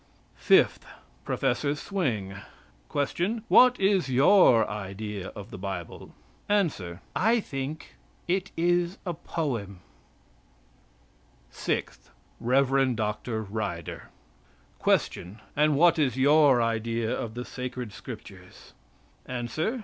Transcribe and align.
FIFTH, 0.35 0.87
PROF. 1.25 1.77
SWING. 1.77 2.35
Question. 2.89 3.43
What 3.49 3.79
is 3.79 4.09
your 4.09 4.67
idea 4.67 5.27
of 5.35 5.51
the 5.51 5.59
Bible? 5.59 6.15
Answer. 6.49 7.01
"I 7.15 7.39
think 7.39 7.97
it 8.27 8.49
a 9.05 9.13
poem." 9.13 9.81
SIXTH, 11.51 12.09
REV. 12.39 12.95
DR. 12.95 13.43
RYDER. 13.43 14.09
Question. 14.79 15.39
And 15.55 15.75
what 15.75 15.99
is 15.99 16.17
your 16.17 16.63
idea 16.63 17.15
of 17.15 17.35
the 17.35 17.45
sacred 17.45 17.93
Scriptures? 17.93 18.73
Answer. 19.27 19.79